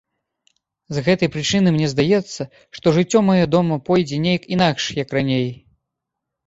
[0.97, 2.41] З гэтай прычыны мне здаецца,
[2.79, 5.49] што жыццё маё дома пойдзе нейк інакш, як раней.